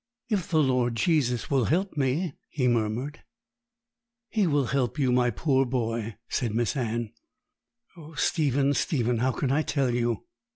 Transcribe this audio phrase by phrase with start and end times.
[0.29, 3.19] 'If the Lord Jesus will help me,' he murmured.
[4.29, 7.11] 'He will help you, my poor boy,' said Miss Anne
[7.95, 10.23] 'Oh, Stephen, Stephen, how can I tell you?